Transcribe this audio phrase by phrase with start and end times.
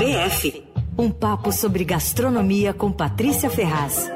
[0.00, 0.64] PF.
[0.96, 4.10] Um papo sobre gastronomia com Patrícia Ferraz.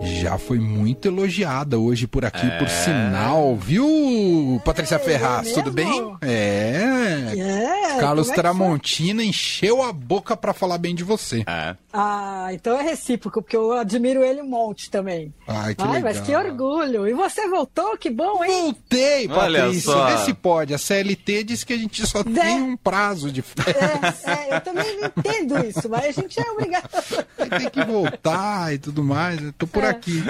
[0.00, 2.58] Já foi muito elogiada hoje por aqui, é...
[2.58, 5.48] por sinal, viu, Patrícia é, Ferraz?
[5.48, 6.16] É tudo bem?
[6.20, 7.32] É.
[7.36, 11.42] é Carlos é Tramontina encheu a boca para falar bem de você.
[11.48, 11.74] É.
[11.92, 15.34] Ah, então é recíproco, porque eu admiro ele um monte também.
[15.46, 16.02] Ai, que Ai, legal.
[16.02, 17.08] mas que orgulho.
[17.08, 17.96] E você voltou?
[17.98, 18.62] Que bom, hein?
[18.62, 20.06] Voltei, Patrícia.
[20.06, 20.72] Vê se pode.
[20.72, 23.40] A CLT disse que a gente só tem um prazo de
[24.26, 26.88] É, eu também entendo isso, mas a gente é obrigado.
[27.58, 29.42] Tem que voltar e tudo mais.
[29.42, 30.22] Eu tô por aqui.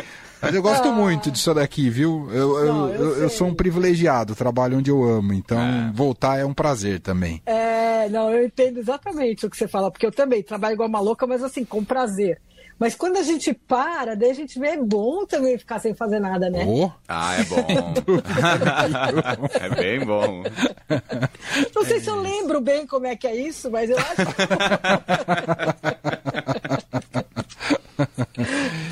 [0.43, 0.93] Mas eu gosto ah.
[0.93, 2.29] muito disso daqui, viu?
[2.33, 5.93] Eu, Não, eu, eu, eu, sou um privilegiado, trabalho onde eu amo, então é.
[5.95, 7.43] voltar é um prazer também.
[7.45, 11.01] É, não, eu entendo exatamente o que você fala, porque eu também trabalho igual uma
[11.01, 12.41] louca, mas assim, com prazer.
[12.81, 16.19] Mas quando a gente para, daí a gente vê, é bom também ficar sem fazer
[16.19, 16.65] nada, né?
[16.67, 16.91] Oh.
[17.07, 17.61] Ah, é bom.
[19.61, 20.43] é bem bom.
[21.75, 24.17] Não sei se eu lembro bem como é que é isso, mas eu acho.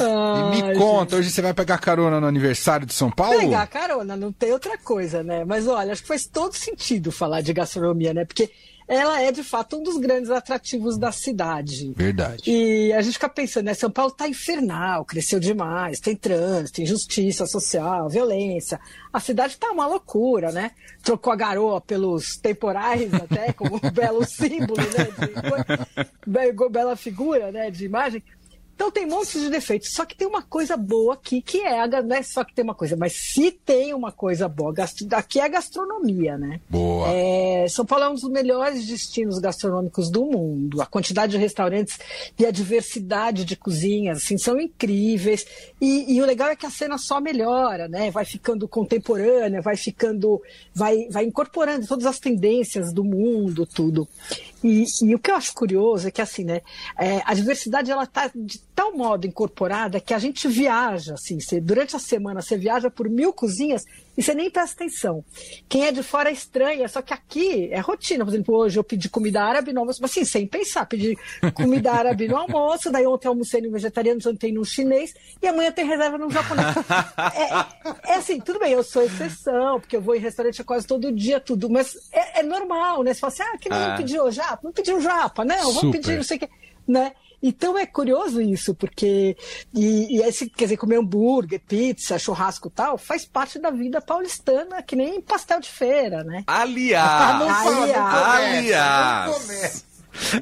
[0.08, 3.38] e me conta, hoje você vai pegar carona no aniversário de São Paulo?
[3.38, 5.44] Pegar carona, não tem outra coisa, né?
[5.44, 8.24] Mas olha, acho que faz todo sentido falar de gastronomia, né?
[8.24, 8.50] Porque
[8.88, 11.92] ela é de fato um dos grandes atrativos da cidade.
[11.94, 12.42] Verdade.
[12.50, 13.74] E a gente fica pensando, né?
[13.74, 18.80] São Paulo está infernal, cresceu demais, tem trânsito, tem injustiça social, violência.
[19.12, 20.70] A cidade está uma loucura, né?
[21.02, 25.08] Trocou a garoa pelos temporais até, como um belo símbolo, né?
[26.26, 27.70] De, bela figura, né?
[27.70, 28.22] De imagem.
[28.78, 29.90] Então tem um monte de defeitos.
[29.90, 32.62] Só que tem uma coisa boa aqui, que é a, não é só que tem
[32.62, 34.72] uma coisa, mas se tem uma coisa boa,
[35.16, 36.60] aqui é a gastronomia, né?
[36.70, 37.08] Boa.
[37.10, 40.80] É, São Paulo é um dos melhores destinos gastronômicos do mundo.
[40.80, 41.98] A quantidade de restaurantes
[42.38, 45.44] e a diversidade de cozinhas, assim, são incríveis.
[45.80, 48.12] E, e o legal é que a cena só melhora, né?
[48.12, 50.40] Vai ficando contemporânea, vai ficando,
[50.72, 54.06] vai, vai incorporando todas as tendências do mundo, tudo.
[54.62, 56.62] E, e, o que eu acho curioso é que assim, né,
[56.98, 61.60] é, a diversidade ela está de tal modo incorporada que a gente viaja, assim, você,
[61.60, 63.84] durante a semana você viaja por mil cozinhas
[64.16, 65.24] e você nem presta atenção.
[65.68, 68.24] Quem é de fora é estranha, só que aqui é rotina.
[68.24, 71.18] Por exemplo, hoje eu pedi comida árabe no almoço, assim, sem pensar, pedi
[71.54, 75.72] comida árabe no almoço, daí ontem eu almocei no vegetariano, ontem no chinês, e amanhã
[75.72, 76.68] tem reserva no japonês.
[77.34, 81.10] É, é, assim, tudo bem, eu sou exceção, porque eu vou em restaurante quase todo
[81.10, 83.12] dia, tudo, mas é, é normal, né?
[83.12, 83.94] Você fala assim, ah, que nem ah.
[83.96, 84.60] pediu japa?
[84.62, 86.48] Não pediu japa, não, vamos pedir não sei o que,
[86.86, 87.12] né?
[87.42, 89.36] Então é curioso isso, porque
[89.72, 94.00] e, e, esse, quer dizer, comer hambúrguer, pizza, churrasco e tal, faz parte da vida
[94.00, 96.42] paulistana, que nem pastel de feira, né?
[96.46, 99.87] Aliás, aliás, aliás,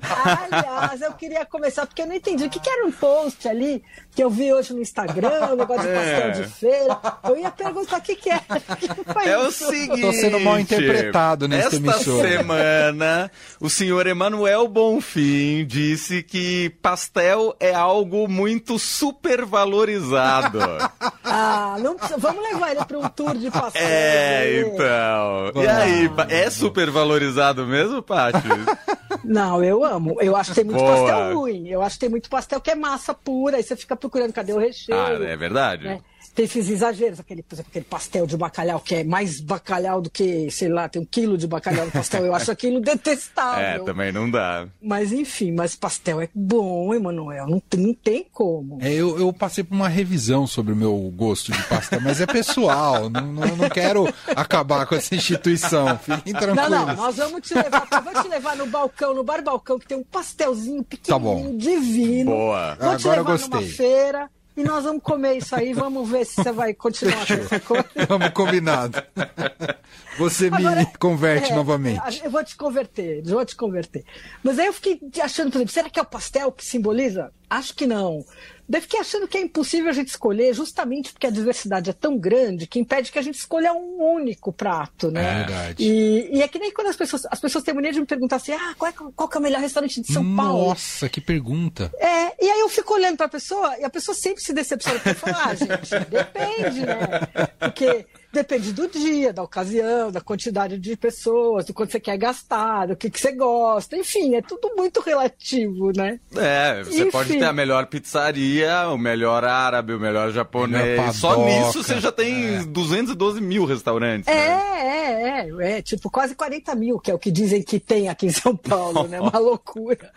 [0.02, 3.82] Aliás, eu queria começar, porque eu não entendi o que, que era um post ali
[4.14, 6.30] que eu vi hoje no Instagram, um negócio de pastel é.
[6.30, 6.98] de feira.
[7.24, 8.38] Eu ia perguntar o que, que é.
[8.38, 9.66] Que é isso?
[9.66, 10.00] o seguinte.
[10.00, 12.28] Tô sendo mal interpretado nesta emissora.
[12.28, 20.58] Esta semana, o senhor Emanuel Bonfim disse que pastel é algo muito supervalorizado.
[21.24, 23.82] ah, não, vamos levar ele para um tour de pastel.
[23.82, 25.62] É, então.
[25.62, 28.48] E aí, é supervalorizado mesmo, Paty?
[29.26, 30.16] Não, eu amo.
[30.20, 30.96] Eu acho que tem muito Boa.
[30.96, 31.68] pastel ruim.
[31.68, 34.52] Eu acho que tem muito pastel que é massa pura, aí você fica procurando cadê
[34.52, 34.98] o recheio.
[34.98, 35.84] Ah, é verdade.
[35.84, 36.00] Né?
[36.36, 40.10] Tem esses exageros, aquele, por exemplo, aquele pastel de bacalhau, que é mais bacalhau do
[40.10, 42.26] que, sei lá, tem um quilo de bacalhau no pastel.
[42.26, 43.64] Eu acho aquilo detestável.
[43.64, 44.68] É, também não dá.
[44.82, 47.46] Mas enfim, mas pastel é bom, Emanuel.
[47.48, 48.76] Não, não tem como.
[48.82, 52.26] É, eu, eu passei por uma revisão sobre o meu gosto de pastel, mas é
[52.26, 53.08] pessoal.
[53.08, 55.98] não, não, não, quero acabar com essa instituição.
[55.98, 56.70] Fiquem tranquilos.
[56.70, 59.78] Não, não, nós vamos te levar, eu vou te levar no balcão, no bar balcão,
[59.78, 62.30] que tem um pastelzinho pequenininho, tá divino.
[62.30, 62.74] Boa.
[62.78, 63.60] Vou te Agora levar gostei.
[63.60, 67.34] numa feira e nós vamos comer isso aí, vamos ver se você vai continuar com
[67.34, 67.84] essa coisa.
[68.08, 69.02] Vamos combinado.
[70.18, 72.22] Você Agora, me converte é, novamente.
[72.24, 74.04] Eu vou te converter, eu vou te converter.
[74.42, 77.32] Mas aí eu fiquei achando, por exemplo, será que é o pastel que simboliza?
[77.48, 78.24] Acho que não.
[78.68, 82.18] Daí fiquei achando que é impossível a gente escolher, justamente porque a diversidade é tão
[82.18, 85.22] grande que impede que a gente escolha um único prato, né?
[85.22, 85.84] É verdade.
[85.84, 88.36] E, e é que nem quando as pessoas, as pessoas têm mania de me perguntar
[88.36, 90.68] assim: ah, qual é, qual é o melhor restaurante de São Nossa, Paulo?
[90.68, 91.92] Nossa, que pergunta.
[91.96, 94.98] É, e aí eu fico olhando para a pessoa e a pessoa sempre se decepciona.
[94.98, 97.48] Porque fala, ah, gente, depende, né?
[97.60, 102.86] Porque Depende do dia, da ocasião, da quantidade de pessoas, do quanto você quer gastar,
[102.86, 103.96] do que, que você gosta.
[103.96, 106.20] Enfim, é tudo muito relativo, né?
[106.36, 107.10] É, você Enfim.
[107.10, 110.98] pode ter a melhor pizzaria, o melhor árabe, o melhor japonês.
[110.98, 112.64] Melhor Só nisso você já tem é.
[112.64, 114.28] 212 mil restaurantes.
[114.28, 114.76] É, né?
[114.82, 115.82] é, é, é.
[115.82, 119.06] Tipo, quase 40 mil, que é o que dizem que tem aqui em São Paulo,
[119.08, 119.20] né?
[119.20, 120.12] Uma loucura.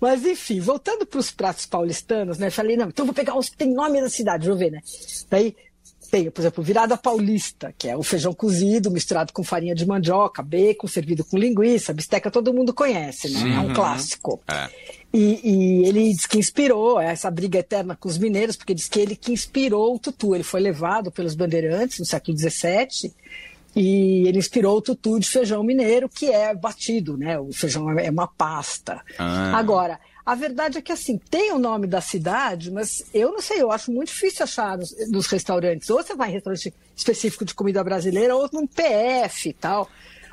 [0.00, 2.50] Mas enfim, voltando para os pratos paulistanos, né?
[2.50, 4.80] Falei, não, então vou pegar os que tem nome da cidade, deixa eu ver, né?
[5.28, 5.56] Daí
[6.10, 10.42] tem, por exemplo, virada paulista, que é o feijão cozido misturado com farinha de mandioca,
[10.42, 13.40] bacon servido com linguiça, bisteca todo mundo conhece, né?
[13.40, 13.54] Sim.
[13.54, 14.40] É um clássico.
[14.48, 14.68] É.
[15.12, 19.00] E, e, ele diz que inspirou essa briga eterna com os mineiros, porque diz que
[19.00, 20.34] ele que inspirou o tutu.
[20.34, 23.12] Ele foi levado pelos bandeirantes no século XVII
[23.74, 27.38] e ele inspirou o tutu de feijão mineiro, que é batido, né?
[27.38, 29.00] O feijão é uma pasta.
[29.18, 29.56] Ah.
[29.58, 29.98] Agora,
[30.28, 33.72] a verdade é que, assim, tem o nome da cidade, mas eu não sei, eu
[33.72, 35.88] acho muito difícil achar nos, nos restaurantes.
[35.88, 39.88] Ou você vai em restaurante específico de comida brasileira, ou num PF e tal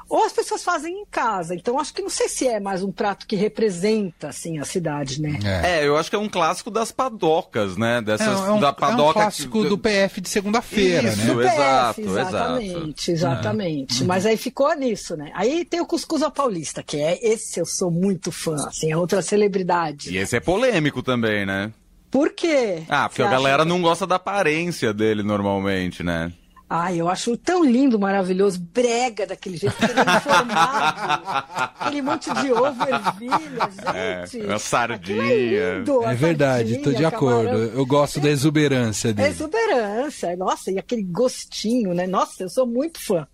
[0.09, 1.55] ou as pessoas fazem em casa.
[1.55, 5.21] Então acho que não sei se é mais um prato que representa assim a cidade,
[5.21, 5.39] né?
[5.43, 8.01] É, é eu acho que é um clássico das padocas, né?
[8.01, 9.69] Dessas é, é um, da padoca é um clássico que...
[9.69, 11.25] do PF de segunda-feira, né?
[11.25, 13.11] Do exato, PF, exatamente, exato.
[13.11, 14.03] exatamente.
[14.03, 14.05] É.
[14.05, 15.31] Mas aí ficou nisso, né?
[15.33, 18.97] Aí tem o cuscuz ao paulista, que é esse eu sou muito fã, assim, é
[18.97, 20.13] outra celebridade.
[20.13, 21.71] E esse é polêmico também, né?
[22.11, 22.83] Por quê?
[22.87, 23.65] Ah, porque Você a galera acha...
[23.65, 26.31] não gosta da aparência dele normalmente, né?
[26.67, 31.43] Ai, eu acho tão lindo, maravilhoso, brega daquele jeito, aquele formado,
[31.79, 34.47] aquele monte de ovo ervilha, é, gente.
[34.47, 35.23] É, a sardinha.
[35.23, 37.49] É, lindo, é verdade, estou de acordo.
[37.49, 37.71] Camarão.
[37.73, 39.29] Eu gosto é, da exuberância dele.
[39.29, 42.07] Exuberância, nossa, e aquele gostinho, né?
[42.07, 43.27] Nossa, eu sou muito fã.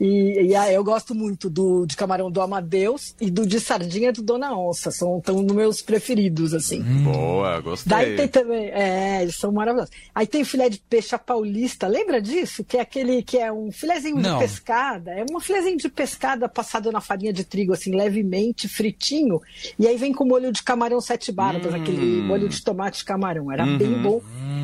[0.00, 4.22] E, e eu gosto muito do de camarão do Amadeus e do de sardinha do
[4.22, 4.90] Dona Onça.
[4.90, 6.82] São tão nos meus preferidos, assim.
[6.82, 7.04] Hum.
[7.04, 7.90] Boa, gostei.
[7.90, 8.70] Daí tem também.
[8.70, 9.94] É, eles são maravilhosos.
[10.14, 11.86] Aí tem o filé de peixe paulista.
[11.86, 12.64] Lembra disso?
[12.64, 14.38] Que é aquele que é um filézinho Não.
[14.38, 15.12] de pescada.
[15.12, 19.40] É um filézinho de pescada passado na farinha de trigo, assim, levemente fritinho.
[19.78, 21.76] E aí vem com molho de camarão sete barbas, hum.
[21.76, 23.50] aquele molho de tomate de camarão.
[23.50, 23.78] Era uhum.
[23.78, 24.20] bem bom.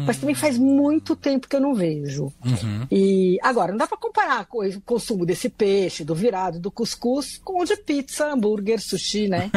[0.06, 2.32] Mas também faz muito tempo que eu não vejo.
[2.44, 2.86] Uhum.
[2.90, 6.70] E agora, não dá para comparar com o consumo consumo desse peixe, do virado, do
[6.70, 9.50] cuscuz, com o de pizza, hambúrguer, sushi, né?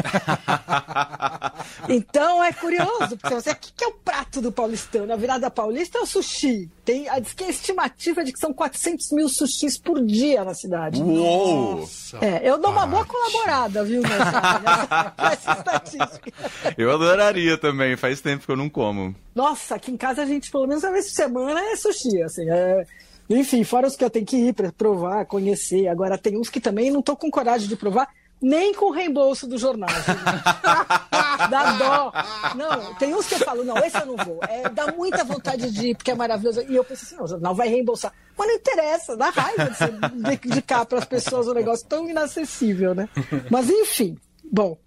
[1.89, 5.12] então é curioso, porque você, o que é o prato do paulistano?
[5.13, 6.69] A virada paulista é o sushi.
[6.86, 10.54] Tem, diz que a estimativa é de que são 400 mil sushis por dia na
[10.54, 11.01] cidade.
[11.01, 11.88] Uou!
[12.21, 16.31] É, eu dou uma boa colaborada, viu, nessa, nessa estatística.
[16.77, 19.16] Eu adoraria também, faz tempo que eu não como.
[19.33, 22.50] Nossa, aqui em casa a gente, pelo menos uma vez por semana, é sushi, assim,
[22.50, 22.86] é
[23.29, 25.87] enfim, fora os que eu tenho que ir para provar, conhecer.
[25.87, 28.07] Agora, tem uns que também não estou com coragem de provar,
[28.41, 29.89] nem com o reembolso do jornal.
[31.49, 32.11] dá dó.
[32.55, 34.39] Não, tem uns que eu falo, não, esse eu não vou.
[34.47, 36.61] É, dá muita vontade de ir, porque é maravilhoso.
[36.67, 38.11] E eu penso assim, não, o jornal vai reembolsar.
[38.37, 39.71] Mas não interessa, dá raiva
[40.45, 43.07] de, cá para as pessoas um negócio tão inacessível, né?
[43.49, 44.17] Mas enfim,
[44.51, 44.77] bom.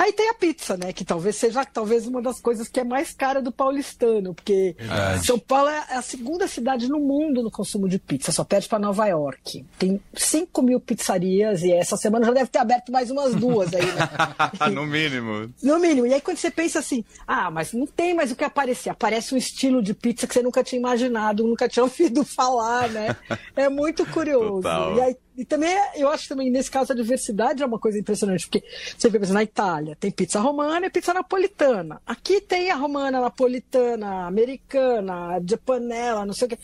[0.00, 0.94] Aí tem a pizza, né?
[0.94, 5.26] Que talvez seja talvez uma das coisas que é mais cara do paulistano, porque Verdade.
[5.26, 8.78] São Paulo é a segunda cidade no mundo no consumo de pizza, só perde para
[8.78, 9.62] Nova York.
[9.78, 13.84] Tem 5 mil pizzarias e essa semana já deve ter aberto mais umas duas aí,
[13.84, 14.70] né?
[14.72, 15.52] no mínimo.
[15.62, 16.06] No mínimo.
[16.06, 18.88] E aí quando você pensa assim, ah, mas não tem mais o que aparecer.
[18.88, 23.14] Aparece um estilo de pizza que você nunca tinha imaginado, nunca tinha ouvido falar, né?
[23.54, 24.62] É muito curioso.
[24.62, 24.96] Total.
[24.96, 28.46] E aí e também, eu acho também, nesse caso, a diversidade é uma coisa impressionante,
[28.46, 28.62] porque
[28.98, 31.98] você vê, por exemplo, na Itália, tem pizza romana e pizza napolitana.
[32.04, 36.58] Aqui tem a romana, napolitana, americana, de panela, não sei o que.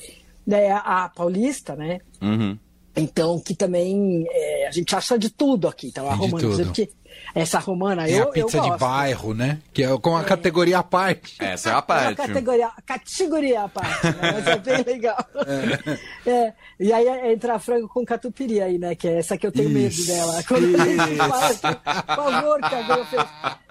[0.46, 2.00] Né, a paulista, né?
[2.20, 2.58] Uhum.
[2.94, 5.86] Então, que também é, a gente acha de tudo aqui.
[5.88, 6.90] Então, a romana, que
[7.34, 9.58] essa romana, é eu, a pizza de bairro, né?
[9.72, 10.24] Que é com a é.
[10.24, 11.36] categoria à parte.
[11.38, 12.20] Essa é a parte.
[12.20, 14.32] É a categoria, categoria à parte, né?
[14.32, 15.26] Mas é bem legal.
[16.26, 16.30] É.
[16.30, 16.52] é.
[16.80, 18.94] E aí entra frango com catupiry aí, né?
[18.94, 20.42] Que é essa que eu tenho isso, medo dela.
[20.44, 21.16] Quando isso.
[21.16, 21.76] fala
[22.16, 23.65] por favor, que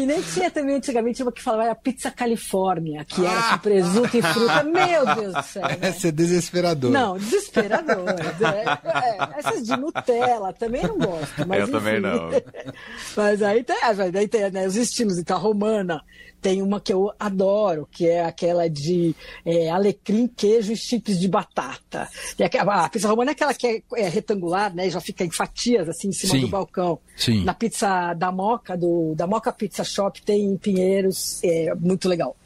[0.00, 4.16] que nem tinha também antigamente uma que falava a pizza Califórnia, que era com presunto
[4.16, 4.62] e fruta.
[4.62, 5.62] Meu Deus do céu.
[5.62, 5.78] Né?
[5.88, 6.90] Essa é desesperador.
[6.90, 8.08] Não, desesperador.
[8.08, 11.46] É, é, essas de Nutella também não gosto.
[11.46, 11.72] Mas, Eu enfim.
[11.72, 12.30] também não.
[13.16, 16.02] mas aí tem, aí tem né, os estilos, então a romana.
[16.40, 21.28] Tem uma que eu adoro, que é aquela de é, alecrim, queijo e chips de
[21.28, 22.08] batata.
[22.38, 24.88] E a, a pizza romana é aquela que é, é, retangular, né?
[24.88, 26.40] Já fica em fatias, assim, em cima Sim.
[26.40, 26.98] do balcão.
[27.16, 27.44] Sim.
[27.44, 32.36] Na pizza da Moca, do, da Moca Pizza Shop, tem em Pinheiros, é muito legal.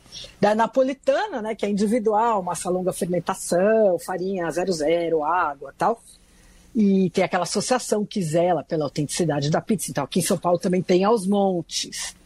[0.41, 6.01] Da napolitana, né, que é individual, massa longa fermentação, farinha 00, água tal.
[6.75, 9.91] E tem aquela associação que zela pela autenticidade da pizza.
[9.91, 12.17] Então, aqui em São Paulo também tem aos montes.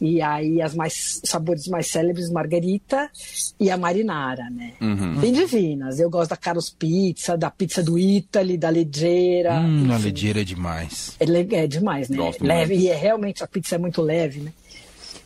[0.00, 3.10] E aí as mais sabores mais célebres, Margarita
[3.58, 4.72] e a Marinara, né?
[4.80, 5.16] Uhum.
[5.16, 5.98] Bem divinas.
[5.98, 9.60] Eu gosto da Caros Pizza, da pizza do Italy, da Leggera.
[9.60, 11.16] Hum, a Leggera é demais.
[11.18, 12.16] É, é demais, né?
[12.16, 14.52] Gosto leve, e é, realmente a pizza é muito leve, né?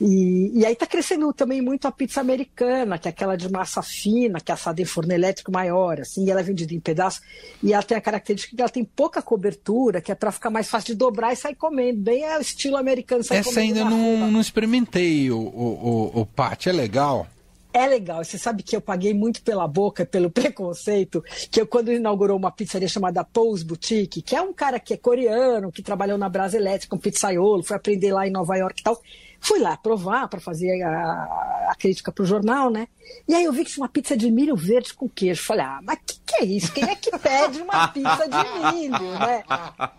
[0.00, 3.82] E, e aí está crescendo também muito a pizza americana, que é aquela de massa
[3.82, 7.22] fina, que é assada em forno elétrico maior, assim, e ela é vendida em pedaços.
[7.62, 10.68] E ela tem a característica que ela tem pouca cobertura, que é para ficar mais
[10.68, 12.00] fácil de dobrar e sair comendo.
[12.00, 13.22] Bem é o estilo americano.
[13.30, 17.26] Essa ainda não, não experimentei, o, o, o, o Pat, é legal?
[17.72, 18.22] É legal.
[18.22, 22.50] Você sabe que eu paguei muito pela boca, pelo preconceito, que eu, quando inaugurou uma
[22.50, 26.56] pizzaria chamada Pose Boutique, que é um cara que é coreano, que trabalhou na Brasa
[26.56, 29.00] Elétrica, um pizzaiolo, foi aprender lá em Nova York e tal.
[29.42, 32.86] Fui lá provar para fazer a, a crítica para o jornal, né?
[33.26, 35.42] E aí eu vi que tinha uma pizza de milho verde com queijo.
[35.42, 36.72] Falei, ah, mas que que é isso?
[36.72, 39.44] Quem é que pede uma pizza de milho, né?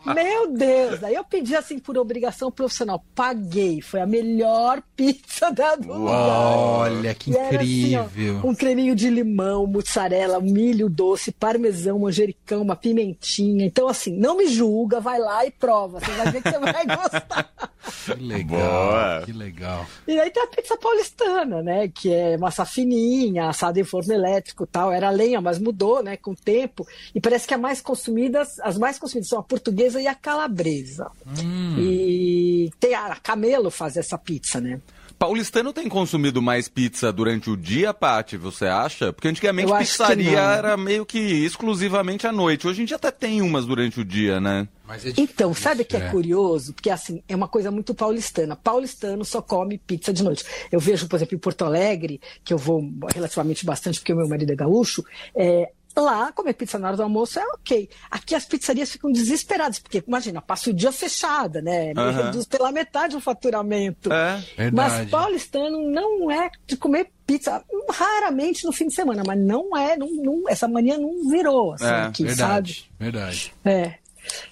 [0.05, 1.03] Meu Deus!
[1.03, 3.03] Aí eu pedi assim por obrigação profissional.
[3.13, 3.81] Paguei.
[3.81, 8.03] Foi a melhor pizza da do Olha, que incrível!
[8.03, 13.65] Assim, ó, um creminho de limão, mussarela, milho doce, parmesão, manjericão, uma pimentinha.
[13.65, 15.99] Então, assim, não me julga, vai lá e prova.
[15.99, 17.72] Você vai ver que você vai gostar.
[18.05, 19.21] Que legal, Boa.
[19.25, 19.85] que legal.
[20.07, 21.87] E aí tem a pizza paulistana, né?
[21.87, 24.91] Que é massa fininha, assada em forno elétrico tal.
[24.91, 26.17] Era lenha, mas mudou, né?
[26.17, 26.85] Com o tempo.
[27.13, 31.09] E parece que as mais consumidas, as mais consumidas são a portuguesa e a calabresa.
[31.25, 31.75] Hum.
[31.79, 34.81] E tem a Camelo faz essa pizza, né?
[35.23, 39.13] Paulistano tem consumido mais pizza durante o dia, Paty, você acha?
[39.13, 42.67] Porque antigamente Eu pizzaria era meio que exclusivamente à noite.
[42.67, 44.67] Hoje em dia até tem umas durante o dia, né?
[44.89, 46.73] É então, sabe o que é, é curioso?
[46.73, 48.53] Porque assim, é uma coisa muito paulistana.
[48.53, 50.43] Paulistano só come pizza de noite.
[50.69, 52.83] Eu vejo, por exemplo, em Porto Alegre, que eu vou
[53.15, 57.03] relativamente bastante porque o meu marido é gaúcho, é, Lá, comer pizza na hora do
[57.03, 57.87] almoço é ok.
[58.09, 61.93] Aqui as pizzarias ficam desesperadas, porque, imagina, passa o dia fechada, né?
[61.95, 62.11] Uhum.
[62.11, 64.11] Reduz pela metade o faturamento.
[64.11, 69.75] É, mas paulistano não é de comer pizza, raramente no fim de semana, mas não
[69.77, 72.91] é, não, não essa mania não virou, assim, é, aqui, verdade, sabe?
[72.99, 73.53] Verdade.
[73.63, 73.93] É.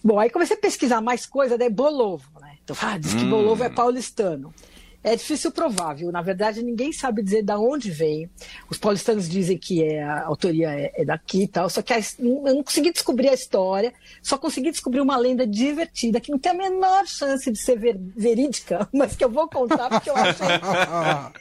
[0.03, 2.57] Bom, aí comecei a pesquisar mais coisa, daí Bolovo, né?
[2.63, 3.29] Então, ah, diz que hum.
[3.29, 4.53] Bolovo é paulistano.
[5.03, 6.11] É difícil provar, viu?
[6.11, 8.29] Na verdade, ninguém sabe dizer de onde vem.
[8.69, 11.99] Os paulistanos dizem que é, a autoria é, é daqui e tal, só que a,
[11.99, 16.51] eu não consegui descobrir a história, só consegui descobrir uma lenda divertida que não tem
[16.51, 20.47] a menor chance de ser ver, verídica, mas que eu vou contar porque eu achei
[20.61, 21.31] ah.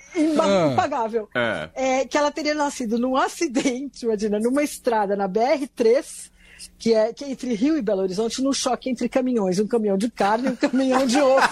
[0.73, 1.29] impagável.
[1.35, 1.71] É.
[1.75, 6.31] É, que ela teria nascido num acidente, imagina, numa estrada na BR-3
[6.79, 9.97] que é, que é entre Rio e Belo Horizonte, no choque entre caminhões, um caminhão
[9.97, 11.41] de carne e um caminhão de ovo.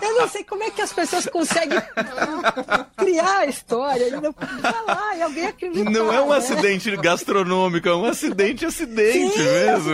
[0.00, 1.78] Eu não sei como é que as pessoas conseguem
[2.96, 4.20] criar a história.
[4.20, 5.90] Não, vai lá, e alguém acredita.
[5.90, 6.36] Não é um né?
[6.36, 9.92] acidente gastronômico, é um acidente acidente Sim, mesmo.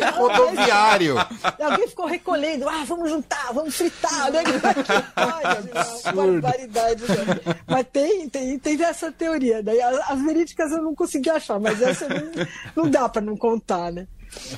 [0.00, 1.16] É rodoviário.
[1.60, 4.32] Alguém ficou recolhendo, ah, vamos juntar, vamos fritar.
[4.32, 4.42] Né?
[6.06, 7.02] Que barbaridade.
[7.02, 7.54] Né?
[7.66, 9.62] Mas tem, tem, tem essa teoria.
[9.62, 12.46] Daí as, as verídicas eu não consegui achar, mas essa não,
[12.84, 14.06] não dá para não contar, né?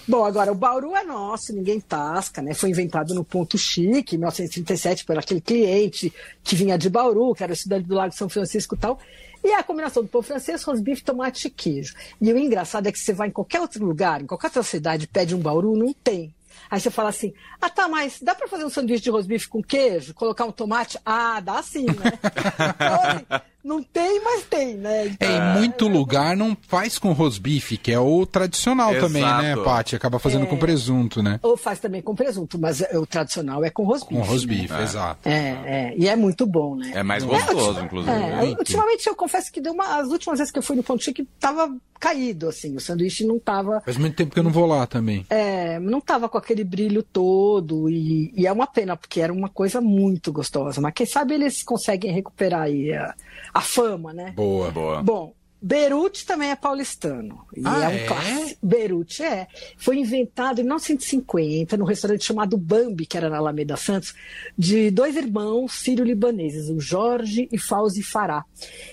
[0.07, 2.55] Bom, agora, o Bauru é nosso, ninguém tasca, né?
[2.55, 7.43] Foi inventado no Ponto Chique, em 1937, por aquele cliente que vinha de Bauru, que
[7.43, 8.99] era estudante do Lago São Francisco e tal.
[9.45, 11.95] E a combinação do pão francês, rosbife, tomate e queijo.
[12.21, 15.07] E o engraçado é que você vai em qualquer outro lugar, em qualquer outra cidade,
[15.07, 16.35] pede um Bauru, não tem.
[16.71, 19.63] Aí você fala assim: ah, tá, mas dá para fazer um sanduíche de rosbife com
[19.63, 20.13] queijo?
[20.13, 20.99] Colocar um tomate?
[21.05, 22.19] Ah, dá sim, né?
[22.75, 23.27] então, assim,
[23.63, 25.09] não tem, mas tem, né?
[25.09, 29.07] Então, é, em muito é, lugar não faz com rosbife, que é o tradicional Exato.
[29.07, 29.97] também, né, Paty?
[29.97, 31.41] Acaba fazendo é, com presunto, né?
[31.43, 34.15] Ou faz também com presunto, mas o tradicional é com rosbife.
[34.15, 34.83] Com rosbife, né?
[34.83, 35.29] exato.
[35.29, 36.93] É, é, e é muito bom, né?
[36.95, 38.13] É mais gostoso, inclusive.
[38.13, 41.03] É, ultimamente eu confesso que deu uma, as últimas vezes que eu fui no Ponto
[41.03, 43.81] Chique tava caído, assim, o sanduíche não tava...
[43.81, 45.27] Faz muito tempo que eu não vou lá também.
[45.29, 49.49] É, não tava com aquele brilho todo e, e é uma pena, porque era uma
[49.49, 53.15] coisa muito gostosa, mas quem sabe eles conseguem recuperar aí a
[53.53, 54.33] a fama, né?
[54.33, 55.03] Boa, boa.
[55.03, 57.45] Bom, Beirute também é paulistano.
[57.57, 58.05] E ah, é um é?
[58.07, 58.59] clássico.
[58.63, 59.49] Beirute é.
[59.77, 64.15] Foi inventado em 1950 num restaurante chamado Bambi, que era na Alameda Santos,
[64.57, 68.45] de dois irmãos sírio-libaneses, o Jorge e Fauzi Fará.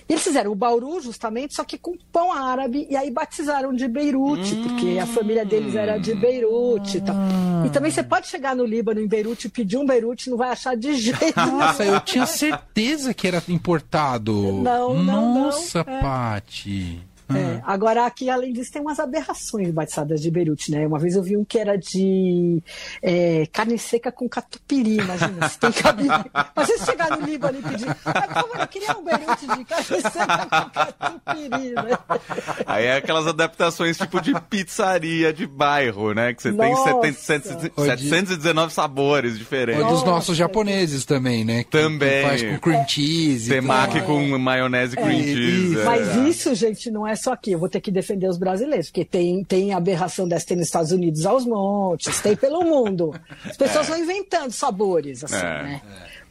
[0.08, 3.86] E eles fizeram o Bauru, justamente, só que com pão árabe, e aí batizaram de
[3.86, 6.98] Beirute, hum, porque a família deles era de Beirute.
[6.98, 7.66] Hum.
[7.66, 10.50] E também você pode chegar no Líbano, em Beirute, e pedir um Beirute, não vai
[10.50, 14.32] achar de jeito Nossa, eu tinha certeza que era importado.
[14.32, 15.92] Não, não, Nossa, não.
[15.92, 16.00] É.
[16.00, 16.55] Paty.
[16.56, 16.98] Chi.
[17.28, 20.86] É, agora, aqui, além disso, tem umas aberrações batizadas de Beirute, né?
[20.86, 22.62] Uma vez eu vi um que era de
[23.02, 26.30] é, carne seca com catupiry, imagina, se tem cabimento.
[26.54, 30.46] Mas se chegar no Líbano e pedir, favor, eu queria um Beirute de carne seca
[30.46, 31.98] com catupiry, né?
[32.64, 36.32] Aí é aquelas adaptações tipo de pizzaria de bairro, né?
[36.32, 36.94] Que você Nossa.
[37.00, 39.82] tem 70, 719 sabores diferentes.
[39.82, 41.64] Ou dos nossos japoneses também, né?
[41.64, 42.22] Que, também.
[42.22, 43.50] Que faz com cream cheese.
[43.50, 45.80] Temaki com maionese cream é, cheese.
[45.80, 45.84] É.
[45.84, 47.52] Mas isso, gente, não é só aqui.
[47.52, 50.92] Eu vou ter que defender os brasileiros, porque tem, tem aberração dessa tem nos Estados
[50.92, 53.12] Unidos aos montes, tem pelo mundo.
[53.44, 53.90] As pessoas é.
[53.90, 55.62] vão inventando sabores, assim, é.
[55.62, 55.82] né?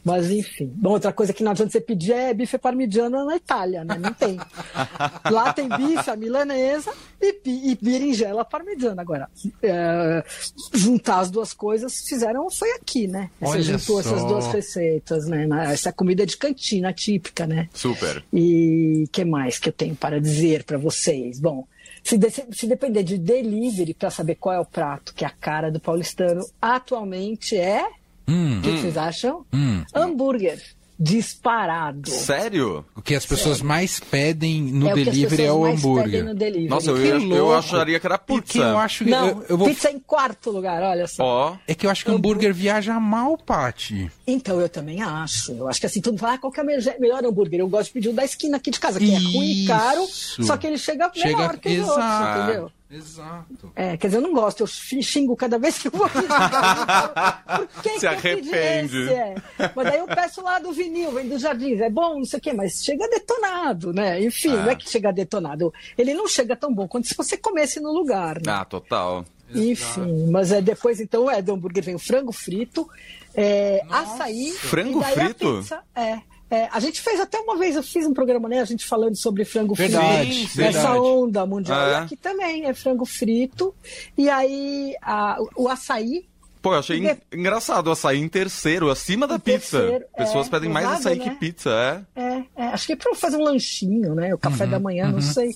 [0.05, 0.71] Mas enfim.
[0.75, 3.97] Bom, outra coisa que não adianta você pedir é bife parmigiano na Itália, né?
[3.97, 4.37] Não tem.
[5.31, 9.01] Lá tem bife, a milanesa e, e berinjela parmigiana.
[9.01, 9.27] Agora,
[9.63, 10.23] é,
[10.71, 13.31] juntar as duas coisas fizeram foi aqui, né?
[13.41, 14.09] Você juntou só.
[14.11, 15.47] essas duas receitas, né?
[15.73, 17.67] Essa comida de cantina típica, né?
[17.73, 18.23] Super.
[18.31, 21.39] E que mais que eu tenho para dizer para vocês?
[21.39, 21.65] Bom,
[22.03, 25.31] se, de, se depender de delivery para saber qual é o prato que é a
[25.31, 27.87] cara do paulistano, atualmente é
[28.27, 29.45] Hum, o que, hum, vocês acham?
[29.53, 30.61] Hum, hambúrguer.
[30.97, 32.09] Disparado.
[32.09, 32.85] Sério?
[32.95, 33.67] O que as pessoas Sério?
[33.67, 36.23] mais pedem no é delivery é o hambúrguer.
[36.69, 38.41] Nossa, eu, ia, eu, acharia que era pizza.
[38.41, 39.09] Porque eu acho que.
[39.09, 39.67] Não, eu, eu vou...
[39.67, 41.51] pizza em quarto lugar, olha só.
[41.51, 41.57] Oh.
[41.67, 44.09] É que eu acho que o hambúrguer viaja mal, Pati.
[44.25, 45.51] Então, eu também acho.
[45.51, 47.59] Eu acho que assim, mundo fala, ah, qual que é o melhor hambúrguer?
[47.59, 49.15] Eu gosto de pedir o da esquina aqui de casa, que Isso.
[49.15, 51.35] é ruim e caro, só que ele chega, chega...
[51.35, 52.71] melhor que os outros, entendeu?
[52.89, 53.71] Exato.
[53.75, 56.27] É, quer dizer, eu não gosto, eu xingo cada vez que eu vou pedir.
[56.27, 59.09] Por que Se que arrepende.
[59.09, 59.35] É?
[59.75, 62.41] Mas daí eu peço lá do vinil, vem dos jardins, é bom, não sei o
[62.41, 64.21] quê, mas chega detonado, né?
[64.23, 64.63] Enfim, ah.
[64.63, 65.73] não é que chega detonado.
[65.97, 68.51] Ele não chega tão bom quanto se você comesse no lugar, né?
[68.51, 69.25] Ah, total.
[69.53, 72.89] Enfim, mas é, depois então é do hambúrguer vem o frango frito,
[73.33, 74.51] é, açaí.
[74.51, 75.57] Frango frito?
[75.57, 76.19] Pizza, é.
[76.49, 78.61] É, a gente fez até uma vez, eu fiz um programa, né?
[78.61, 80.61] A gente falando sobre frango verdade, frito.
[80.61, 81.87] Essa onda mundial.
[81.87, 81.91] É.
[81.91, 83.73] E aqui também é frango frito.
[84.17, 86.27] E aí a, o açaí.
[86.61, 87.17] Pô, eu achei de...
[87.31, 89.79] engraçado o açaí em terceiro, acima da pizza.
[89.79, 91.23] Terceiro, Pessoas é, pedem mais açaí né?
[91.23, 92.21] que pizza, é?
[92.21, 94.33] É, é acho que é pra fazer um lanchinho, né?
[94.33, 95.13] O café uhum, da manhã, uhum.
[95.13, 95.55] não sei.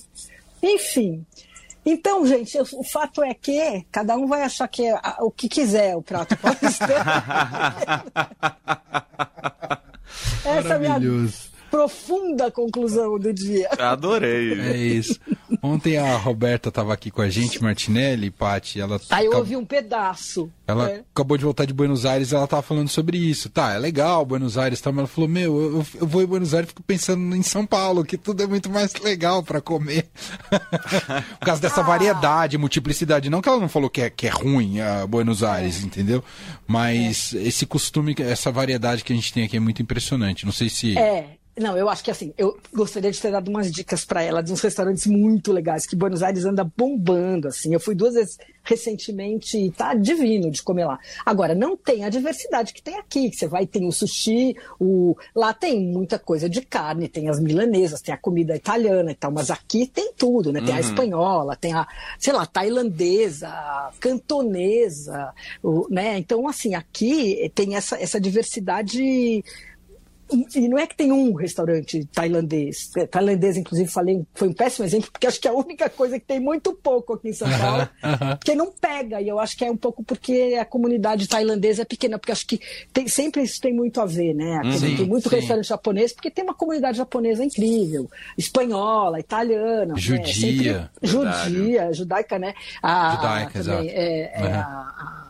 [0.62, 1.24] Enfim.
[1.86, 5.96] Então, gente, o fato é que cada um vai achar que é o que quiser
[5.96, 6.94] o prato paulistano.
[10.44, 11.00] Essa é a minha
[11.70, 13.68] profunda conclusão do dia.
[13.78, 14.60] Adorei.
[14.60, 15.18] É isso.
[15.62, 19.00] Ontem a Roberta estava aqui com a gente, Martinelli, Pati, ela...
[19.10, 20.50] Aí eu ouvi um pedaço.
[20.66, 21.04] Ela é.
[21.12, 23.50] acabou de voltar de Buenos Aires e ela estava falando sobre isso.
[23.50, 26.54] Tá, é legal Buenos Aires, tá, mas ela falou, meu, eu, eu vou em Buenos
[26.54, 30.08] Aires e fico pensando em São Paulo, que tudo é muito mais legal para comer.
[31.38, 31.84] Por causa dessa ah.
[31.84, 33.28] variedade, multiplicidade.
[33.28, 35.86] Não que ela não falou que é, que é ruim a Buenos Aires, é.
[35.86, 36.24] entendeu?
[36.66, 37.42] Mas é.
[37.42, 40.46] esse costume, essa variedade que a gente tem aqui é muito impressionante.
[40.46, 40.96] Não sei se...
[40.96, 44.42] É, não, eu acho que assim, eu gostaria de ter dado umas dicas para ela
[44.42, 47.72] de uns restaurantes muito legais, que Buenos Aires anda bombando, assim.
[47.72, 50.98] Eu fui duas vezes recentemente e tá divino de comer lá.
[51.24, 55.14] Agora, não tem a diversidade que tem aqui, que você vai, tem o sushi, o...
[55.34, 59.30] lá tem muita coisa de carne, tem as milanesas, tem a comida italiana e tal,
[59.30, 60.60] mas aqui tem tudo, né?
[60.60, 60.76] Tem uhum.
[60.76, 61.86] a espanhola, tem a,
[62.18, 63.50] sei lá, tailandesa,
[64.00, 66.16] cantonesa, o, né?
[66.16, 69.44] Então, assim, aqui tem essa, essa diversidade
[70.54, 72.90] e não é que tem um restaurante tailandês.
[72.96, 76.18] É, tailandês, inclusive, falei, foi um péssimo exemplo, porque acho que é a única coisa
[76.18, 77.88] que tem muito pouco aqui em São Paulo,
[78.44, 79.20] que não pega.
[79.20, 82.46] E eu acho que é um pouco porque a comunidade tailandesa é pequena, porque acho
[82.46, 82.60] que
[82.92, 84.58] tem, sempre isso tem muito a ver, né?
[84.58, 85.36] Aqui sim, tem muito sim.
[85.36, 89.94] restaurante japonês, porque tem uma comunidade japonesa incrível, espanhola, italiana.
[89.96, 90.22] Judia.
[90.22, 90.32] Né?
[90.32, 92.54] Sempre, judia, judaica, né?
[92.82, 94.00] A, judaica, também, exato.
[94.00, 95.29] É, é a, a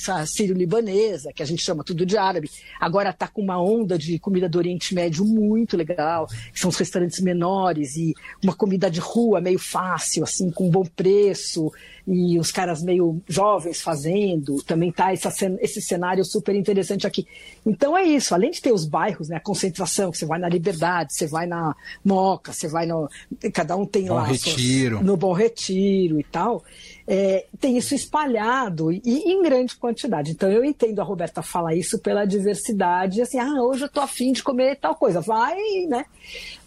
[0.00, 4.18] essa sírio-libanesa, que a gente chama tudo de árabe, agora está com uma onda de
[4.18, 9.00] comida do Oriente Médio muito legal, que são os restaurantes menores e uma comida de
[9.00, 11.70] rua meio fácil, assim, com bom preço,
[12.06, 17.26] e os caras meio jovens fazendo, também tá essa, esse cenário super interessante aqui.
[17.64, 20.48] Então é isso, além de ter os bairros, né, a concentração, que você vai na
[20.48, 23.08] Liberdade, você vai na Moca, você vai no.
[23.52, 24.24] Cada um tem Bom lá.
[24.24, 24.96] Retiro.
[24.96, 26.64] Suas, no Bom Retiro e tal
[27.12, 30.30] é, tem isso espalhado e, e, em grande quantidade.
[30.30, 34.30] Então eu entendo a Roberta falar isso pela diversidade, assim, ah, hoje eu tô afim
[34.30, 36.04] de comer tal coisa, vai, né?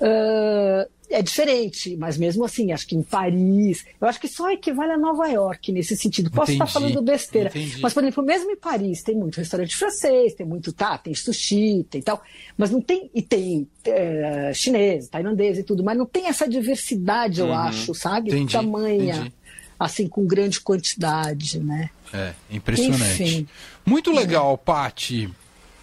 [0.01, 4.91] Uh, é diferente, mas mesmo assim, acho que em Paris, eu acho que só equivale
[4.91, 6.29] a Nova York nesse sentido.
[6.29, 7.79] Posso entendi, estar falando besteira, entendi.
[7.81, 11.85] mas, por exemplo, mesmo em Paris, tem muito restaurante francês, tem muito, tá, tem sushi,
[11.89, 12.21] tem tal,
[12.57, 17.39] mas não tem, e tem é, chinês, tailandês e tudo, mas não tem essa diversidade,
[17.39, 18.31] eu uhum, acho, sabe?
[18.31, 19.15] Entendi, Tamanha.
[19.15, 19.42] Entendi
[19.83, 21.89] assim, com grande quantidade, né?
[22.13, 23.23] É, impressionante.
[23.23, 23.47] Enfim,
[23.85, 24.57] Muito legal, é.
[24.57, 25.29] Pati.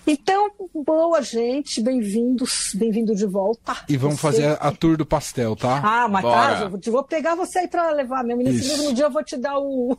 [0.07, 3.77] Então, boa gente, bem-vindos, bem-vindo de volta.
[3.89, 4.23] E vamos você...
[4.23, 5.81] fazer a, tour do pastel, tá?
[5.85, 8.43] Ah, mas tá, eu vou pegar você aí pra levar mesmo.
[8.43, 8.79] Nesse Isso.
[8.79, 9.97] mesmo dia eu vou te dar o,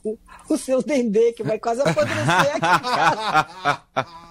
[0.50, 4.12] o seu dendê, que vai quase apodrecer aqui.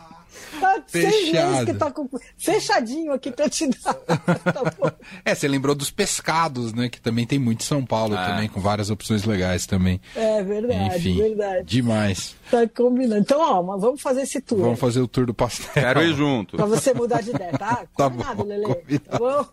[0.61, 1.67] Tá Fechado.
[1.67, 2.09] que tá com...
[2.37, 3.95] fechadinho aqui pra te dar.
[4.53, 6.89] tá é, você lembrou dos pescados, né?
[6.89, 8.27] Que também tem muito em São Paulo é.
[8.27, 10.01] também, com várias opções legais também.
[10.15, 11.65] É verdade, Enfim, verdade.
[11.65, 12.37] Demais.
[12.51, 13.21] Tá combinando.
[13.21, 14.61] Então, ó, vamos fazer esse tour.
[14.61, 15.71] Vamos fazer o tour do pastel.
[15.73, 16.57] Quero ir junto.
[16.57, 17.85] Pra você mudar de ideia, tá?
[17.97, 18.65] tá combinado, bom, Lelê.
[18.65, 19.01] Combinado.
[19.09, 19.47] Tá bom?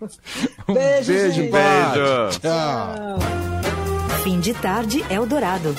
[0.67, 2.39] Um beijo, beijo, beijo.
[2.39, 3.17] Tchau.
[4.23, 5.75] Fim de tarde, Eldorado.